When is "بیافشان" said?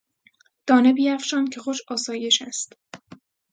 0.93-1.45